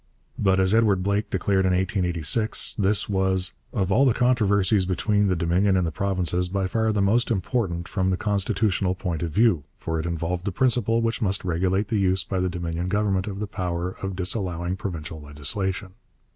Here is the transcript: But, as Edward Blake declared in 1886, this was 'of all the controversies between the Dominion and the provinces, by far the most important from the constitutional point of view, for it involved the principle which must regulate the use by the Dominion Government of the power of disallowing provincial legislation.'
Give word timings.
But, 0.39 0.59
as 0.59 0.73
Edward 0.73 1.03
Blake 1.03 1.29
declared 1.29 1.63
in 1.63 1.73
1886, 1.73 2.73
this 2.79 3.07
was 3.07 3.53
'of 3.71 3.91
all 3.91 4.03
the 4.03 4.15
controversies 4.15 4.87
between 4.87 5.27
the 5.27 5.35
Dominion 5.35 5.77
and 5.77 5.85
the 5.85 5.91
provinces, 5.91 6.49
by 6.49 6.65
far 6.65 6.91
the 6.91 7.03
most 7.03 7.29
important 7.29 7.87
from 7.87 8.09
the 8.09 8.17
constitutional 8.17 8.95
point 8.95 9.21
of 9.21 9.29
view, 9.29 9.63
for 9.77 9.99
it 9.99 10.07
involved 10.07 10.45
the 10.45 10.51
principle 10.51 11.03
which 11.03 11.21
must 11.21 11.45
regulate 11.45 11.89
the 11.89 11.99
use 11.99 12.23
by 12.23 12.39
the 12.39 12.49
Dominion 12.49 12.87
Government 12.87 13.27
of 13.27 13.37
the 13.39 13.45
power 13.45 13.91
of 14.01 14.15
disallowing 14.15 14.75
provincial 14.75 15.21
legislation.' 15.21 15.91